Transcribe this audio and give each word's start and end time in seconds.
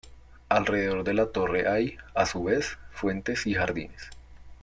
Alrededor 0.49 1.03
de 1.03 1.13
la 1.13 1.27
torre 1.27 1.67
hay, 1.69 1.97
a 2.15 2.25
su 2.25 2.43
vez, 2.45 2.79
fuentes 2.91 3.45
y 3.45 3.53
jardines. 3.53 4.09